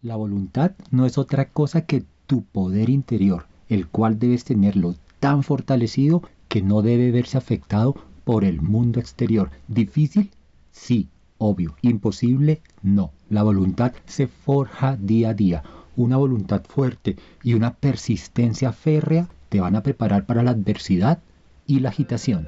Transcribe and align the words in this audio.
La 0.00 0.14
voluntad 0.14 0.72
no 0.92 1.06
es 1.06 1.18
otra 1.18 1.48
cosa 1.48 1.80
que 1.84 2.04
tu 2.28 2.44
poder 2.44 2.88
interior, 2.88 3.46
el 3.68 3.88
cual 3.88 4.20
debes 4.20 4.44
tenerlo 4.44 4.94
tan 5.18 5.42
fortalecido 5.42 6.22
que 6.46 6.62
no 6.62 6.82
debe 6.82 7.10
verse 7.10 7.36
afectado 7.36 7.96
por 8.22 8.44
el 8.44 8.62
mundo 8.62 9.00
exterior. 9.00 9.50
¿Difícil? 9.66 10.30
Sí, 10.70 11.08
obvio. 11.38 11.74
¿Imposible? 11.82 12.62
No. 12.80 13.10
La 13.28 13.42
voluntad 13.42 13.92
se 14.06 14.28
forja 14.28 14.96
día 14.96 15.30
a 15.30 15.34
día. 15.34 15.64
Una 15.96 16.16
voluntad 16.16 16.62
fuerte 16.62 17.16
y 17.42 17.54
una 17.54 17.74
persistencia 17.74 18.72
férrea 18.72 19.26
te 19.48 19.58
van 19.58 19.74
a 19.74 19.82
preparar 19.82 20.26
para 20.26 20.44
la 20.44 20.52
adversidad 20.52 21.18
y 21.66 21.80
la 21.80 21.88
agitación. 21.88 22.46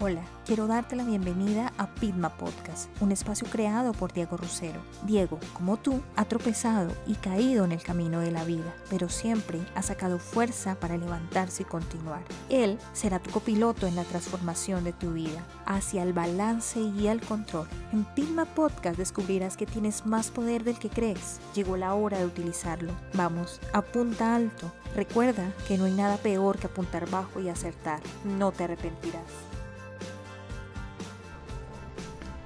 Hola, 0.00 0.20
quiero 0.48 0.66
darte 0.66 0.96
la 0.96 1.04
bienvenida 1.04 1.74
a 1.76 1.94
Pitma 1.94 2.30
Podcast, 2.30 2.88
un 3.02 3.12
espacio 3.12 3.46
creado 3.50 3.92
por 3.92 4.14
Diego 4.14 4.38
Rosero. 4.38 4.80
Diego, 5.02 5.38
como 5.52 5.76
tú, 5.76 6.00
ha 6.16 6.24
tropezado 6.24 6.90
y 7.06 7.16
caído 7.16 7.66
en 7.66 7.72
el 7.72 7.82
camino 7.82 8.20
de 8.20 8.30
la 8.30 8.44
vida, 8.44 8.74
pero 8.88 9.10
siempre 9.10 9.60
ha 9.74 9.82
sacado 9.82 10.18
fuerza 10.18 10.76
para 10.76 10.96
levantarse 10.96 11.64
y 11.64 11.66
continuar. 11.66 12.22
Él 12.48 12.78
será 12.94 13.18
tu 13.18 13.30
copiloto 13.30 13.86
en 13.86 13.94
la 13.94 14.04
transformación 14.04 14.84
de 14.84 14.94
tu 14.94 15.12
vida, 15.12 15.44
hacia 15.66 16.02
el 16.02 16.14
balance 16.14 16.80
y 16.80 17.08
el 17.08 17.20
control. 17.20 17.68
En 17.92 18.06
Pitma 18.06 18.46
Podcast 18.46 18.96
descubrirás 18.96 19.58
que 19.58 19.66
tienes 19.66 20.06
más 20.06 20.30
poder 20.30 20.64
del 20.64 20.78
que 20.78 20.88
crees. 20.88 21.40
Llegó 21.54 21.76
la 21.76 21.92
hora 21.92 22.20
de 22.20 22.24
utilizarlo. 22.24 22.94
Vamos, 23.12 23.60
apunta 23.74 24.34
alto. 24.34 24.72
Recuerda 24.96 25.52
que 25.66 25.76
no 25.76 25.84
hay 25.84 25.92
nada 25.92 26.16
peor 26.16 26.58
que 26.58 26.68
apuntar 26.68 27.06
bajo 27.10 27.38
y 27.38 27.50
acertar. 27.50 28.00
No 28.24 28.50
te 28.50 28.64
arrepentirás. 28.64 29.57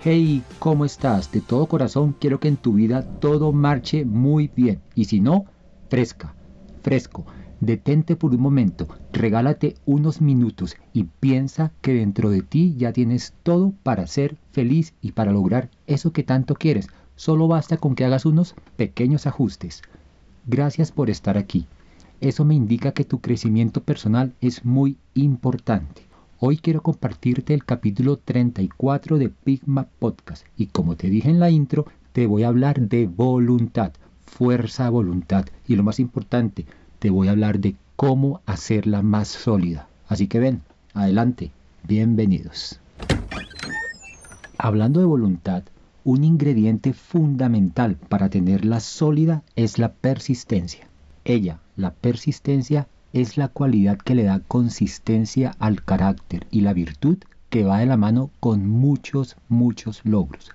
Hey, 0.05 0.43
¿cómo 0.59 0.85
estás? 0.85 1.31
De 1.31 1.41
todo 1.41 1.67
corazón 1.67 2.17
quiero 2.19 2.41
que 2.41 2.49
en 2.49 2.57
tu 2.57 2.73
vida 2.73 3.05
todo 3.21 3.53
marche 3.53 4.05
muy 4.05 4.51
bien. 4.57 4.81
Y 4.97 5.05
si 5.05 5.21
no, 5.21 5.45
fresca, 5.89 6.35
fresco. 6.83 7.25
Detente 7.61 8.17
por 8.17 8.35
un 8.35 8.41
momento, 8.41 8.89
regálate 9.13 9.77
unos 9.85 10.21
minutos 10.21 10.75
y 10.93 11.05
piensa 11.05 11.71
que 11.83 11.95
dentro 11.95 12.31
de 12.31 12.43
ti 12.43 12.75
ya 12.77 12.93
tienes 12.93 13.33
todo 13.45 13.75
para 13.85 14.09
ser 14.09 14.37
feliz 14.51 14.93
y 15.03 15.13
para 15.13 15.31
lograr 15.31 15.71
eso 15.87 16.13
que 16.13 16.25
tanto 16.25 16.57
quieres. 16.57 16.89
Solo 17.15 17.47
basta 17.47 17.77
con 17.77 17.95
que 17.95 18.05
hagas 18.05 18.27
unos 18.27 18.57
pequeños 18.75 19.29
ajustes. 19.29 19.83
Gracias 20.49 20.91
por 20.91 21.11
estar 21.11 21.39
aquí. 21.39 21.69
Eso 22.21 22.45
me 22.45 22.57
indica 22.57 22.91
que 22.91 23.05
tu 23.05 23.21
crecimiento 23.21 23.85
personal 23.85 24.33
es 24.41 24.65
muy 24.65 24.97
importante. 25.15 26.12
Hoy 26.45 26.57
quiero 26.57 26.83
compartirte 26.83 27.55
el 27.55 27.65
capítulo 27.65 28.17
34 28.17 29.17
de 29.17 29.29
Pigma 29.29 29.87
Podcast 30.01 30.45
y 30.57 30.67
como 30.67 30.97
te 30.97 31.09
dije 31.09 31.31
en 31.31 31.39
la 31.39 31.51
intro, 31.51 31.87
te 32.13 32.27
voy 32.27 32.43
a 32.43 32.49
hablar 32.49 32.81
de 32.81 33.07
voluntad, 33.07 33.93
fuerza 34.27 34.91
voluntad 34.91 35.47
y 35.69 35.77
lo 35.77 35.85
más 35.85 36.01
importante, 36.01 36.67
te 36.99 37.11
voy 37.11 37.29
a 37.29 37.31
hablar 37.31 37.61
de 37.61 37.77
cómo 37.95 38.41
hacerla 38.45 39.03
más 39.03 39.29
sólida. 39.29 39.87
Así 40.09 40.27
que 40.27 40.41
ven, 40.41 40.63
adelante, 40.95 41.53
bienvenidos. 41.87 42.81
Hablando 44.59 44.99
de 44.99 45.07
voluntad, 45.07 45.63
un 46.03 46.25
ingrediente 46.25 46.93
fundamental 46.93 47.99
para 48.09 48.31
tenerla 48.31 48.81
sólida 48.81 49.45
es 49.55 49.79
la 49.79 49.93
persistencia. 49.93 50.89
Ella, 51.25 51.61
la 51.77 51.93
persistencia, 51.93 52.89
es 53.13 53.37
la 53.37 53.49
cualidad 53.49 53.99
que 53.99 54.15
le 54.15 54.25
da 54.25 54.41
consistencia 54.41 55.55
al 55.59 55.85
carácter 55.85 56.47
y 56.51 56.63
la 56.63 56.73
virtud 56.73 57.19
que 57.51 57.65
va 57.65 57.79
de 57.79 57.87
la 57.87 57.97
mano 57.97 58.31
con 58.41 58.67
muchos, 58.69 59.37
muchos 59.49 60.01
logros. 60.05 60.51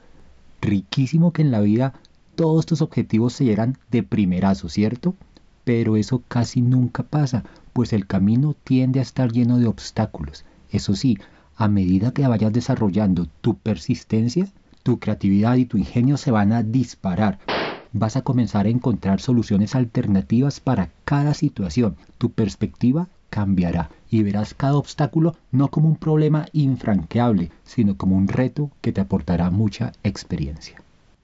Riquísimo 0.61 1.31
que 1.31 1.43
en 1.43 1.51
la 1.51 1.61
vida 1.61 1.93
todos 2.35 2.65
tus 2.65 2.81
objetivos 2.81 3.33
se 3.33 3.45
llegan 3.45 3.77
de 3.91 4.03
primerazo, 4.03 4.69
¿cierto? 4.69 5.15
Pero 5.63 5.97
eso 5.97 6.23
casi 6.27 6.61
nunca 6.61 7.03
pasa, 7.03 7.43
pues 7.73 7.93
el 7.93 8.07
camino 8.07 8.55
tiende 8.63 8.99
a 8.99 9.03
estar 9.03 9.31
lleno 9.31 9.59
de 9.59 9.67
obstáculos. 9.67 10.45
Eso 10.71 10.95
sí, 10.95 11.17
a 11.55 11.67
medida 11.67 12.11
que 12.11 12.27
vayas 12.27 12.53
desarrollando 12.53 13.27
tu 13.41 13.57
persistencia, 13.57 14.47
tu 14.83 14.99
creatividad 14.99 15.55
y 15.57 15.65
tu 15.65 15.77
ingenio 15.77 16.17
se 16.17 16.31
van 16.31 16.53
a 16.53 16.63
disparar 16.63 17.39
vas 17.93 18.15
a 18.15 18.21
comenzar 18.21 18.65
a 18.65 18.69
encontrar 18.69 19.19
soluciones 19.19 19.75
alternativas 19.75 20.59
para 20.59 20.89
cada 21.05 21.33
situación. 21.33 21.95
Tu 22.17 22.31
perspectiva 22.31 23.07
cambiará 23.29 23.89
y 24.09 24.23
verás 24.23 24.53
cada 24.53 24.77
obstáculo 24.77 25.35
no 25.51 25.69
como 25.69 25.89
un 25.89 25.95
problema 25.95 26.45
infranqueable, 26.53 27.51
sino 27.63 27.97
como 27.97 28.15
un 28.15 28.27
reto 28.27 28.71
que 28.81 28.91
te 28.91 29.01
aportará 29.01 29.49
mucha 29.51 29.91
experiencia. 30.03 30.81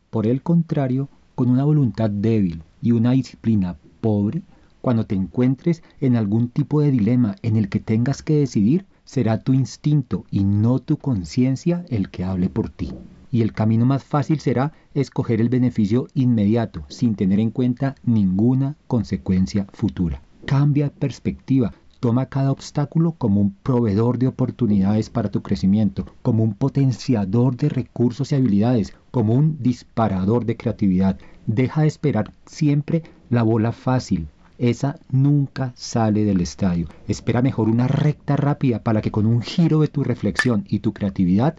Por 0.10 0.28
el 0.28 0.42
contrario, 0.42 1.10
con 1.36 1.50
una 1.50 1.64
voluntad 1.64 2.10
débil 2.10 2.62
y 2.82 2.92
una 2.92 3.12
disciplina 3.12 3.76
pobre, 4.02 4.42
cuando 4.82 5.06
te 5.06 5.16
encuentres 5.16 5.82
en 6.02 6.16
algún 6.18 6.50
tipo 6.50 6.82
de 6.82 6.92
dilema 6.92 7.36
en 7.42 7.56
el 7.56 7.70
que 7.70 7.80
tengas 7.80 8.22
que 8.22 8.36
decidir, 8.36 8.86
será 9.06 9.40
tu 9.40 9.54
instinto 9.54 10.26
y 10.30 10.44
no 10.44 10.80
tu 10.80 10.98
conciencia 10.98 11.86
el 11.90 12.10
que 12.10 12.24
hable 12.24 12.50
por 12.50 12.70
ti 12.70 12.92
y 13.34 13.42
el 13.42 13.52
camino 13.52 13.84
más 13.88 14.04
fácil 14.04 14.40
será 14.40 14.74
escoger 14.94 15.42
el 15.42 15.50
beneficio 15.50 16.08
inmediato 16.14 16.86
sin 16.88 17.16
tener 17.16 17.40
en 17.40 17.50
cuenta 17.50 17.96
ninguna 18.06 18.76
consecuencia 18.86 19.66
futura. 19.74 20.22
Cambia 20.46 20.92
perspectiva, 20.92 21.74
toma 22.00 22.28
cada 22.28 22.52
obstáculo 22.52 23.14
como 23.14 23.42
un 23.42 23.56
proveedor 23.64 24.20
de 24.20 24.28
oportunidades 24.28 25.10
para 25.10 25.32
tu 25.32 25.42
crecimiento, 25.42 26.06
como 26.22 26.44
un 26.44 26.54
potenciador 26.54 27.58
de 27.58 27.70
recursos 27.70 28.32
y 28.32 28.36
habilidades, 28.36 28.94
como 29.10 29.34
un 29.34 29.58
disparador 29.60 30.46
de 30.46 30.56
creatividad. 30.56 31.18
Deja 31.48 31.82
de 31.82 31.88
esperar 31.88 32.32
siempre 32.46 33.02
la 33.32 33.42
bola 33.42 33.72
fácil. 33.72 34.28
Esa 34.60 35.00
nunca 35.10 35.74
sale 35.76 36.24
del 36.24 36.40
estadio. 36.40 36.88
Espera 37.08 37.42
mejor 37.42 37.68
una 37.68 37.88
recta 37.88 38.36
rápida 38.36 38.84
para 38.84 39.02
que 39.02 39.10
con 39.10 39.26
un 39.26 39.42
giro 39.42 39.82
de 39.82 39.88
tu 39.88 40.04
reflexión 40.04 40.66
y 40.68 40.80
tu 40.80 40.94
creatividad 40.94 41.56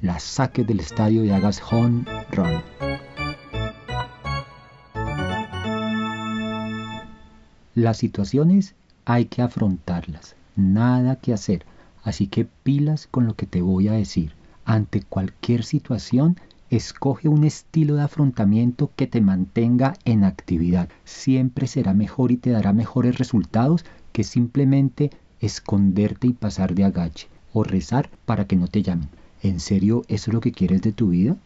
la 0.00 0.20
saques 0.20 0.66
del 0.66 0.80
estadio 0.80 1.24
y 1.24 1.30
hagas 1.30 1.60
home 1.70 2.04
run. 2.30 2.62
Las 7.74 7.96
situaciones 7.96 8.74
hay 9.04 9.26
que 9.26 9.42
afrontarlas, 9.42 10.36
nada 10.56 11.16
que 11.16 11.32
hacer, 11.32 11.64
así 12.02 12.26
que 12.26 12.44
pilas 12.44 13.08
con 13.08 13.26
lo 13.26 13.34
que 13.34 13.46
te 13.46 13.62
voy 13.62 13.88
a 13.88 13.92
decir. 13.92 14.32
Ante 14.64 15.02
cualquier 15.02 15.64
situación, 15.64 16.36
escoge 16.70 17.28
un 17.28 17.44
estilo 17.44 17.96
de 17.96 18.02
afrontamiento 18.02 18.90
que 18.94 19.06
te 19.06 19.20
mantenga 19.20 19.94
en 20.04 20.24
actividad. 20.24 20.88
Siempre 21.04 21.66
será 21.66 21.94
mejor 21.94 22.30
y 22.32 22.36
te 22.36 22.50
dará 22.50 22.72
mejores 22.72 23.18
resultados 23.18 23.84
que 24.12 24.24
simplemente 24.24 25.10
esconderte 25.40 26.26
y 26.26 26.32
pasar 26.32 26.74
de 26.74 26.84
agache 26.84 27.28
o 27.52 27.64
rezar 27.64 28.10
para 28.26 28.46
que 28.46 28.56
no 28.56 28.68
te 28.68 28.82
llamen. 28.82 29.08
¿En 29.42 29.60
serio 29.60 30.02
eso 30.08 30.30
es 30.30 30.34
lo 30.34 30.40
que 30.40 30.52
quieres 30.52 30.82
de 30.82 30.92
tu 30.92 31.10
vida? 31.10 31.36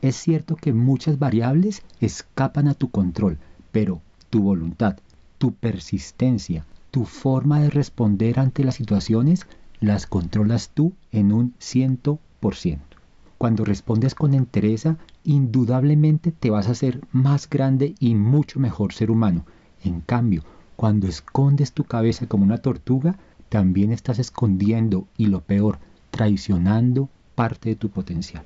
Es 0.00 0.16
cierto 0.16 0.56
que 0.56 0.72
muchas 0.72 1.18
variables 1.18 1.82
escapan 2.00 2.68
a 2.68 2.74
tu 2.74 2.90
control, 2.90 3.38
pero 3.72 4.00
tu 4.30 4.42
voluntad, 4.42 4.96
tu 5.38 5.52
persistencia, 5.52 6.64
tu 6.90 7.04
forma 7.04 7.60
de 7.60 7.70
responder 7.70 8.38
ante 8.38 8.64
las 8.64 8.76
situaciones 8.76 9.46
las 9.80 10.06
controlas 10.06 10.70
tú 10.72 10.92
en 11.12 11.32
un 11.32 11.54
ciento 11.58 12.18
por 12.40 12.54
ciento. 12.54 12.96
Cuando 13.36 13.64
respondes 13.64 14.14
con 14.14 14.32
entereza, 14.32 14.96
indudablemente 15.24 16.32
te 16.32 16.50
vas 16.50 16.68
a 16.68 16.72
hacer 16.72 17.00
más 17.12 17.48
grande 17.50 17.94
y 17.98 18.14
mucho 18.14 18.60
mejor 18.60 18.92
ser 18.92 19.10
humano. 19.10 19.44
En 19.82 20.00
cambio, 20.00 20.42
cuando 20.76 21.06
escondes 21.06 21.72
tu 21.72 21.84
cabeza 21.84 22.26
como 22.26 22.44
una 22.44 22.58
tortuga, 22.58 23.16
también 23.48 23.92
estás 23.92 24.18
escondiendo, 24.18 25.06
y 25.16 25.26
lo 25.26 25.40
peor, 25.40 25.78
traicionando 26.14 27.08
parte 27.34 27.70
de 27.70 27.74
tu 27.74 27.88
potencial. 27.88 28.44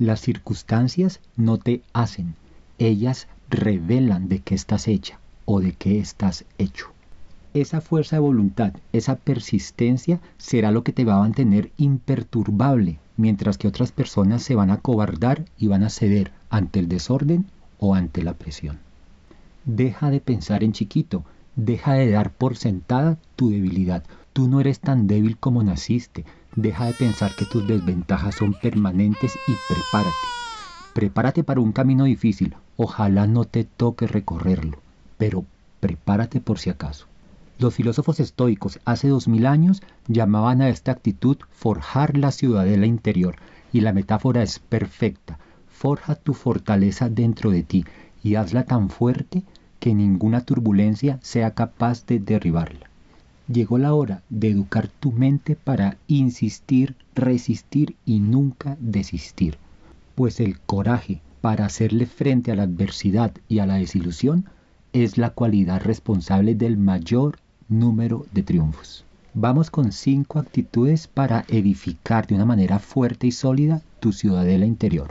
Las 0.00 0.20
circunstancias 0.20 1.20
no 1.36 1.58
te 1.58 1.82
hacen, 1.92 2.34
ellas 2.80 3.28
revelan 3.48 4.28
de 4.28 4.40
qué 4.40 4.56
estás 4.56 4.88
hecha 4.88 5.20
o 5.44 5.60
de 5.60 5.70
qué 5.70 6.00
estás 6.00 6.44
hecho. 6.58 6.88
Esa 7.52 7.80
fuerza 7.80 8.16
de 8.16 8.20
voluntad, 8.20 8.72
esa 8.92 9.14
persistencia 9.14 10.18
será 10.36 10.72
lo 10.72 10.82
que 10.82 10.92
te 10.92 11.04
va 11.04 11.14
a 11.14 11.20
mantener 11.20 11.70
imperturbable, 11.76 12.98
mientras 13.16 13.56
que 13.56 13.68
otras 13.68 13.92
personas 13.92 14.42
se 14.42 14.56
van 14.56 14.72
a 14.72 14.78
cobardar 14.78 15.44
y 15.56 15.68
van 15.68 15.84
a 15.84 15.90
ceder 15.90 16.32
ante 16.50 16.80
el 16.80 16.88
desorden 16.88 17.46
o 17.78 17.94
ante 17.94 18.24
la 18.24 18.34
presión. 18.34 18.80
Deja 19.64 20.10
de 20.10 20.20
pensar 20.20 20.64
en 20.64 20.72
chiquito, 20.72 21.22
deja 21.54 21.92
de 21.94 22.10
dar 22.10 22.32
por 22.32 22.56
sentada 22.56 23.16
tu 23.36 23.50
debilidad. 23.50 24.02
Tú 24.32 24.48
no 24.48 24.60
eres 24.60 24.80
tan 24.80 25.06
débil 25.06 25.36
como 25.36 25.62
naciste, 25.62 26.24
Deja 26.56 26.86
de 26.86 26.92
pensar 26.92 27.34
que 27.34 27.44
tus 27.46 27.66
desventajas 27.66 28.36
son 28.36 28.54
permanentes 28.54 29.34
y 29.48 29.52
prepárate. 29.72 30.16
Prepárate 30.94 31.42
para 31.42 31.60
un 31.60 31.72
camino 31.72 32.04
difícil. 32.04 32.54
Ojalá 32.76 33.26
no 33.26 33.44
te 33.44 33.64
toque 33.64 34.06
recorrerlo, 34.06 34.78
pero 35.18 35.44
prepárate 35.80 36.40
por 36.40 36.58
si 36.58 36.70
acaso. 36.70 37.06
Los 37.58 37.74
filósofos 37.74 38.20
estoicos 38.20 38.78
hace 38.84 39.08
dos 39.08 39.28
mil 39.28 39.46
años 39.46 39.82
llamaban 40.06 40.62
a 40.62 40.68
esta 40.68 40.92
actitud 40.92 41.36
forjar 41.50 42.16
la 42.16 42.30
ciudadela 42.30 42.86
interior, 42.86 43.36
y 43.72 43.80
la 43.80 43.92
metáfora 43.92 44.42
es 44.42 44.60
perfecta. 44.60 45.38
forja 45.68 46.14
tu 46.14 46.34
fortaleza 46.34 47.08
dentro 47.08 47.50
de 47.50 47.62
ti 47.64 47.84
y 48.22 48.36
hazla 48.36 48.64
tan 48.64 48.88
fuerte 48.88 49.42
que 49.80 49.94
ninguna 49.94 50.40
turbulencia 50.40 51.18
sea 51.20 51.50
capaz 51.50 52.06
de 52.06 52.20
derribarla. 52.20 52.93
Llegó 53.46 53.76
la 53.76 53.92
hora 53.92 54.22
de 54.30 54.48
educar 54.48 54.88
tu 54.88 55.12
mente 55.12 55.54
para 55.54 55.98
insistir, 56.08 56.96
resistir 57.14 57.94
y 58.06 58.20
nunca 58.20 58.78
desistir, 58.80 59.58
pues 60.14 60.40
el 60.40 60.58
coraje 60.60 61.20
para 61.42 61.66
hacerle 61.66 62.06
frente 62.06 62.52
a 62.52 62.56
la 62.56 62.62
adversidad 62.62 63.32
y 63.50 63.58
a 63.58 63.66
la 63.66 63.74
desilusión 63.74 64.46
es 64.94 65.18
la 65.18 65.30
cualidad 65.30 65.82
responsable 65.82 66.54
del 66.54 66.78
mayor 66.78 67.38
número 67.68 68.24
de 68.32 68.42
triunfos. 68.42 69.04
Vamos 69.34 69.70
con 69.70 69.92
cinco 69.92 70.38
actitudes 70.38 71.06
para 71.06 71.44
edificar 71.48 72.26
de 72.26 72.36
una 72.36 72.46
manera 72.46 72.78
fuerte 72.78 73.26
y 73.26 73.32
sólida 73.32 73.82
tu 74.00 74.12
ciudadela 74.12 74.64
interior. 74.64 75.08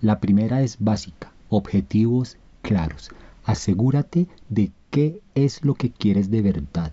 La 0.00 0.20
primera 0.20 0.62
es 0.62 0.76
básica, 0.78 1.32
objetivos 1.48 2.36
claros. 2.62 3.10
Asegúrate 3.44 4.28
de 4.48 4.70
qué 4.90 5.22
es 5.34 5.64
lo 5.64 5.74
que 5.74 5.90
quieres 5.90 6.30
de 6.30 6.42
verdad. 6.42 6.92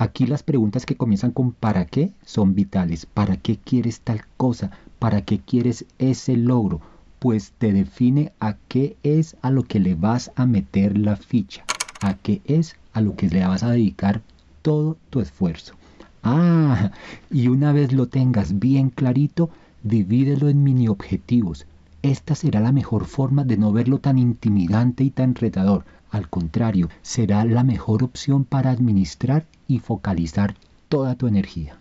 Aquí 0.00 0.24
las 0.24 0.42
preguntas 0.42 0.86
que 0.86 0.96
comienzan 0.96 1.30
con 1.30 1.52
¿para 1.52 1.84
qué? 1.84 2.10
son 2.24 2.54
vitales. 2.54 3.04
¿Para 3.04 3.36
qué 3.36 3.58
quieres 3.58 4.00
tal 4.00 4.22
cosa? 4.38 4.70
¿Para 4.98 5.26
qué 5.26 5.40
quieres 5.40 5.84
ese 5.98 6.38
logro? 6.38 6.80
Pues 7.18 7.52
te 7.58 7.70
define 7.74 8.32
a 8.40 8.56
qué 8.68 8.96
es 9.02 9.36
a 9.42 9.50
lo 9.50 9.62
que 9.62 9.78
le 9.78 9.94
vas 9.94 10.32
a 10.36 10.46
meter 10.46 10.96
la 10.96 11.16
ficha, 11.16 11.66
a 12.00 12.14
qué 12.14 12.40
es 12.46 12.76
a 12.94 13.02
lo 13.02 13.14
que 13.14 13.28
le 13.28 13.46
vas 13.46 13.62
a 13.62 13.72
dedicar 13.72 14.22
todo 14.62 14.96
tu 15.10 15.20
esfuerzo. 15.20 15.74
Ah, 16.22 16.92
y 17.30 17.48
una 17.48 17.74
vez 17.74 17.92
lo 17.92 18.08
tengas 18.08 18.58
bien 18.58 18.88
clarito, 18.88 19.50
divídelo 19.82 20.48
en 20.48 20.62
mini 20.62 20.88
objetivos. 20.88 21.66
Esta 22.00 22.34
será 22.34 22.60
la 22.60 22.72
mejor 22.72 23.04
forma 23.04 23.44
de 23.44 23.58
no 23.58 23.70
verlo 23.70 23.98
tan 23.98 24.16
intimidante 24.16 25.04
y 25.04 25.10
tan 25.10 25.34
retador. 25.34 25.84
Al 26.10 26.28
contrario, 26.28 26.88
será 27.02 27.44
la 27.44 27.62
mejor 27.62 28.02
opción 28.02 28.44
para 28.44 28.70
administrar 28.70 29.46
y 29.68 29.78
focalizar 29.78 30.56
toda 30.88 31.14
tu 31.14 31.26
energía. 31.26 31.76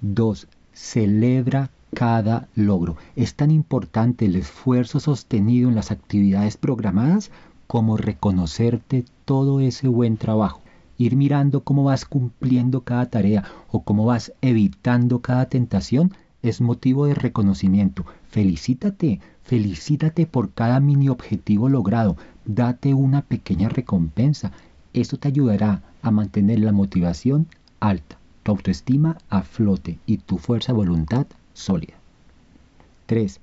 2. 0.00 0.46
Celebra 0.72 1.70
cada 1.94 2.48
logro. 2.54 2.96
Es 3.16 3.34
tan 3.34 3.50
importante 3.50 4.26
el 4.26 4.36
esfuerzo 4.36 5.00
sostenido 5.00 5.68
en 5.68 5.74
las 5.74 5.90
actividades 5.90 6.56
programadas 6.56 7.30
como 7.66 7.96
reconocerte 7.96 9.04
todo 9.24 9.60
ese 9.60 9.88
buen 9.88 10.16
trabajo. 10.16 10.60
Ir 10.96 11.16
mirando 11.16 11.60
cómo 11.64 11.84
vas 11.84 12.04
cumpliendo 12.04 12.80
cada 12.80 13.06
tarea 13.06 13.44
o 13.70 13.82
cómo 13.82 14.04
vas 14.04 14.32
evitando 14.40 15.20
cada 15.20 15.46
tentación 15.46 16.12
es 16.42 16.60
motivo 16.60 17.06
de 17.06 17.14
reconocimiento. 17.14 18.04
Felicítate, 18.28 19.20
felicítate 19.42 20.26
por 20.26 20.52
cada 20.52 20.80
mini 20.80 21.08
objetivo 21.08 21.68
logrado. 21.68 22.16
Date 22.44 22.94
una 22.94 23.22
pequeña 23.22 23.68
recompensa. 23.68 24.52
Esto 24.92 25.18
te 25.18 25.28
ayudará 25.28 25.82
a 26.02 26.10
mantener 26.10 26.60
la 26.60 26.72
motivación 26.72 27.46
alta, 27.80 28.18
tu 28.42 28.52
autoestima 28.52 29.18
a 29.28 29.42
flote 29.42 29.98
y 30.06 30.18
tu 30.18 30.38
fuerza 30.38 30.72
voluntad 30.72 31.26
sólida. 31.54 31.94
3. 33.06 33.40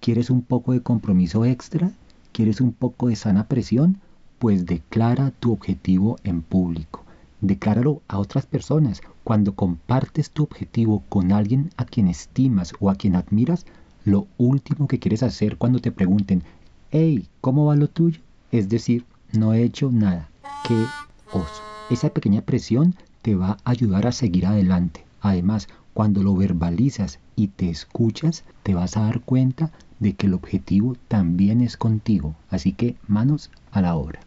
¿Quieres 0.00 0.30
un 0.30 0.42
poco 0.42 0.72
de 0.72 0.82
compromiso 0.82 1.44
extra? 1.44 1.90
¿Quieres 2.32 2.60
un 2.60 2.72
poco 2.72 3.08
de 3.08 3.16
sana 3.16 3.48
presión? 3.48 3.98
Pues 4.38 4.66
declara 4.66 5.30
tu 5.30 5.52
objetivo 5.52 6.16
en 6.22 6.42
público. 6.42 7.05
Decláralo 7.40 8.02
a 8.08 8.18
otras 8.18 8.46
personas. 8.46 9.02
Cuando 9.24 9.54
compartes 9.54 10.30
tu 10.30 10.44
objetivo 10.44 11.02
con 11.08 11.32
alguien 11.32 11.70
a 11.76 11.84
quien 11.84 12.08
estimas 12.08 12.72
o 12.80 12.90
a 12.90 12.94
quien 12.94 13.16
admiras, 13.16 13.66
lo 14.04 14.26
último 14.38 14.86
que 14.86 14.98
quieres 14.98 15.22
hacer 15.22 15.56
cuando 15.56 15.80
te 15.80 15.92
pregunten, 15.92 16.42
hey, 16.90 17.28
¿cómo 17.40 17.66
va 17.66 17.76
lo 17.76 17.88
tuyo? 17.88 18.20
Es 18.52 18.68
decir, 18.68 19.04
no 19.32 19.52
he 19.52 19.62
hecho 19.62 19.90
nada. 19.90 20.30
¡Qué 20.66 20.74
oso! 21.32 21.62
Esa 21.90 22.10
pequeña 22.10 22.42
presión 22.42 22.94
te 23.22 23.34
va 23.34 23.58
a 23.64 23.70
ayudar 23.70 24.06
a 24.06 24.12
seguir 24.12 24.46
adelante. 24.46 25.04
Además, 25.20 25.68
cuando 25.94 26.22
lo 26.22 26.34
verbalizas 26.36 27.18
y 27.36 27.48
te 27.48 27.68
escuchas, 27.70 28.44
te 28.62 28.74
vas 28.74 28.96
a 28.96 29.02
dar 29.02 29.20
cuenta 29.20 29.72
de 29.98 30.12
que 30.12 30.26
el 30.26 30.34
objetivo 30.34 30.96
también 31.08 31.60
es 31.60 31.76
contigo. 31.76 32.34
Así 32.50 32.72
que 32.72 32.96
manos 33.08 33.50
a 33.72 33.80
la 33.80 33.96
obra. 33.96 34.20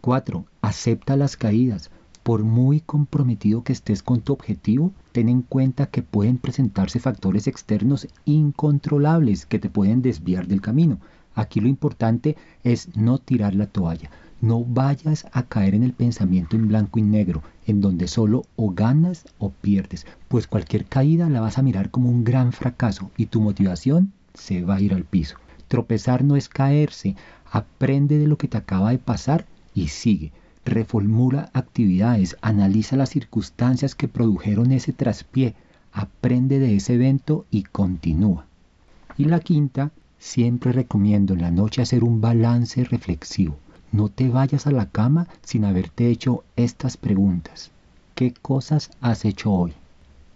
4. 0.00 0.44
Acepta 0.62 1.16
las 1.16 1.36
caídas. 1.36 1.90
Por 2.28 2.44
muy 2.44 2.80
comprometido 2.80 3.64
que 3.64 3.72
estés 3.72 4.02
con 4.02 4.20
tu 4.20 4.34
objetivo, 4.34 4.92
ten 5.12 5.30
en 5.30 5.40
cuenta 5.40 5.86
que 5.86 6.02
pueden 6.02 6.36
presentarse 6.36 7.00
factores 7.00 7.46
externos 7.46 8.06
incontrolables 8.26 9.46
que 9.46 9.58
te 9.58 9.70
pueden 9.70 10.02
desviar 10.02 10.46
del 10.46 10.60
camino. 10.60 10.98
Aquí 11.34 11.58
lo 11.58 11.68
importante 11.68 12.36
es 12.64 12.94
no 12.98 13.16
tirar 13.16 13.54
la 13.54 13.64
toalla. 13.66 14.10
No 14.42 14.62
vayas 14.62 15.26
a 15.32 15.44
caer 15.44 15.74
en 15.74 15.82
el 15.82 15.94
pensamiento 15.94 16.54
en 16.54 16.68
blanco 16.68 16.98
y 16.98 17.02
negro, 17.02 17.42
en 17.66 17.80
donde 17.80 18.08
solo 18.08 18.42
o 18.56 18.74
ganas 18.74 19.24
o 19.38 19.48
pierdes, 19.48 20.06
pues 20.28 20.46
cualquier 20.46 20.84
caída 20.84 21.30
la 21.30 21.40
vas 21.40 21.56
a 21.56 21.62
mirar 21.62 21.90
como 21.90 22.10
un 22.10 22.24
gran 22.24 22.52
fracaso 22.52 23.10
y 23.16 23.24
tu 23.24 23.40
motivación 23.40 24.12
se 24.34 24.62
va 24.64 24.74
a 24.74 24.80
ir 24.82 24.92
al 24.92 25.04
piso. 25.04 25.38
Tropezar 25.66 26.24
no 26.24 26.36
es 26.36 26.50
caerse, 26.50 27.16
aprende 27.50 28.18
de 28.18 28.26
lo 28.26 28.36
que 28.36 28.48
te 28.48 28.58
acaba 28.58 28.90
de 28.90 28.98
pasar 28.98 29.46
y 29.72 29.88
sigue 29.88 30.30
reformula 30.68 31.50
actividades, 31.52 32.36
analiza 32.40 32.96
las 32.96 33.10
circunstancias 33.10 33.94
que 33.94 34.08
produjeron 34.08 34.72
ese 34.72 34.92
traspié, 34.92 35.54
aprende 35.92 36.58
de 36.58 36.76
ese 36.76 36.94
evento 36.94 37.46
y 37.50 37.62
continúa. 37.64 38.46
Y 39.16 39.24
la 39.24 39.40
quinta, 39.40 39.90
siempre 40.18 40.72
recomiendo 40.72 41.34
en 41.34 41.42
la 41.42 41.50
noche 41.50 41.82
hacer 41.82 42.04
un 42.04 42.20
balance 42.20 42.84
reflexivo. 42.84 43.56
No 43.90 44.08
te 44.08 44.28
vayas 44.28 44.66
a 44.66 44.70
la 44.70 44.86
cama 44.86 45.28
sin 45.42 45.64
haberte 45.64 46.08
hecho 46.08 46.44
estas 46.56 46.96
preguntas. 46.96 47.70
¿Qué 48.14 48.32
cosas 48.32 48.90
has 49.00 49.24
hecho 49.24 49.52
hoy? 49.52 49.72